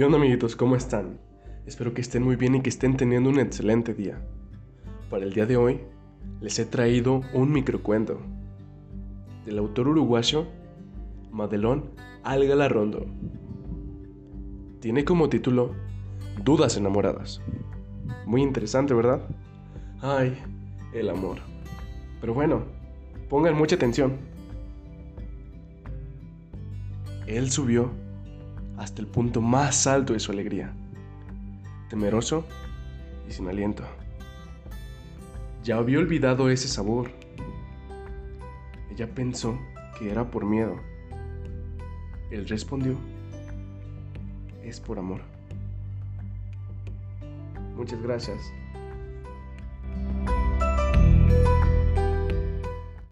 ¿Qué 0.00 0.06
onda 0.06 0.16
amiguitos? 0.16 0.56
¿Cómo 0.56 0.76
están? 0.76 1.20
Espero 1.66 1.92
que 1.92 2.00
estén 2.00 2.22
muy 2.22 2.34
bien 2.34 2.54
y 2.54 2.62
que 2.62 2.70
estén 2.70 2.96
teniendo 2.96 3.28
un 3.28 3.38
excelente 3.38 3.92
día. 3.92 4.18
Para 5.10 5.26
el 5.26 5.34
día 5.34 5.44
de 5.44 5.58
hoy 5.58 5.82
les 6.40 6.58
he 6.58 6.64
traído 6.64 7.20
un 7.34 7.52
microcuento 7.52 8.18
del 9.44 9.58
autor 9.58 9.88
uruguayo 9.88 10.46
Madelón 11.30 11.90
Algalarrondo. 12.22 13.04
Tiene 14.80 15.04
como 15.04 15.28
título 15.28 15.74
Dudas 16.42 16.78
enamoradas. 16.78 17.42
Muy 18.24 18.40
interesante, 18.40 18.94
¿verdad? 18.94 19.28
Ay, 20.00 20.34
el 20.94 21.10
amor. 21.10 21.40
Pero 22.22 22.32
bueno, 22.32 22.62
pongan 23.28 23.54
mucha 23.54 23.76
atención. 23.76 24.16
Él 27.26 27.50
subió 27.50 27.90
hasta 28.80 29.02
el 29.02 29.06
punto 29.06 29.42
más 29.42 29.86
alto 29.86 30.14
de 30.14 30.20
su 30.20 30.32
alegría, 30.32 30.72
temeroso 31.90 32.46
y 33.28 33.32
sin 33.32 33.46
aliento. 33.46 33.84
Ya 35.62 35.76
había 35.76 35.98
olvidado 35.98 36.48
ese 36.48 36.66
sabor. 36.66 37.10
Ella 38.90 39.06
pensó 39.14 39.58
que 39.98 40.10
era 40.10 40.30
por 40.30 40.46
miedo. 40.46 40.76
Él 42.30 42.48
respondió, 42.48 42.96
es 44.64 44.80
por 44.80 44.98
amor. 44.98 45.20
Muchas 47.76 48.00
gracias. 48.00 48.38